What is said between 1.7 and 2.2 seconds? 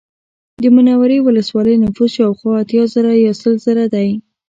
نفوس